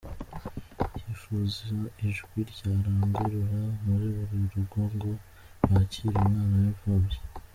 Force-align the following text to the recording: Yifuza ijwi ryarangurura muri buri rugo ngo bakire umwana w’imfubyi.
Yifuza 1.05 1.57
ijwi 2.07 2.37
ryarangurura 2.51 3.61
muri 3.85 4.07
buri 4.27 4.43
rugo 4.53 4.79
ngo 4.93 5.11
bakire 5.71 6.13
umwana 6.21 6.55
w’imfubyi. 6.63 7.19